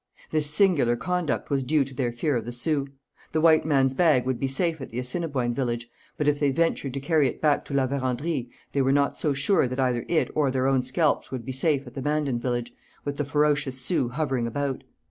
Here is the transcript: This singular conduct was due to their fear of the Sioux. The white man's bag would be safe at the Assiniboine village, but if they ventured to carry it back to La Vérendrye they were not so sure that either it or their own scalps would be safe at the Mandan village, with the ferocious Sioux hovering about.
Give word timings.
This 0.31 0.49
singular 0.49 0.95
conduct 0.95 1.51
was 1.51 1.63
due 1.63 1.83
to 1.83 1.93
their 1.93 2.11
fear 2.11 2.35
of 2.35 2.45
the 2.45 2.51
Sioux. 2.51 2.87
The 3.33 3.39
white 3.39 3.65
man's 3.67 3.93
bag 3.93 4.25
would 4.25 4.39
be 4.39 4.47
safe 4.47 4.81
at 4.81 4.89
the 4.89 4.97
Assiniboine 4.97 5.53
village, 5.53 5.91
but 6.17 6.27
if 6.27 6.39
they 6.39 6.49
ventured 6.49 6.95
to 6.95 6.99
carry 6.99 7.27
it 7.27 7.39
back 7.39 7.63
to 7.65 7.75
La 7.75 7.85
Vérendrye 7.85 8.49
they 8.71 8.81
were 8.81 8.91
not 8.91 9.15
so 9.15 9.31
sure 9.33 9.67
that 9.67 9.79
either 9.79 10.03
it 10.07 10.31
or 10.33 10.49
their 10.49 10.65
own 10.65 10.81
scalps 10.81 11.29
would 11.29 11.45
be 11.45 11.51
safe 11.51 11.85
at 11.85 11.93
the 11.93 12.01
Mandan 12.01 12.39
village, 12.39 12.73
with 13.05 13.17
the 13.17 13.23
ferocious 13.25 13.79
Sioux 13.79 14.09
hovering 14.09 14.47
about. 14.47 14.83